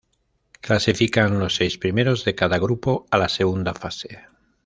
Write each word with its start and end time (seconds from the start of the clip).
Clasifican 0.61 1.37
los 1.37 1.53
seis 1.57 1.77
primeros 1.77 2.25
de 2.25 2.33
cada 2.33 2.57
grupo 2.57 3.05
a 3.11 3.19
la 3.19 3.29
segunda 3.29 3.75
fase. 3.75 4.25